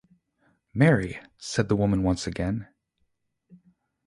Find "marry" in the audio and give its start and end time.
0.73-1.19